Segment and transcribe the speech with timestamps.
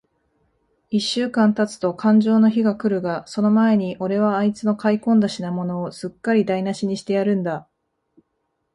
[0.89, 7.67] 一週間たつとかんじょうの日が来るが、その前に、おれはあいつの買い込んだ品物を、すっかりだいなしにしてやるんだ。